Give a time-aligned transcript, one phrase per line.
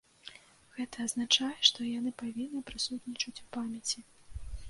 [0.77, 3.99] Гэта азначае, што яны павінны прысутнічаць у памяці.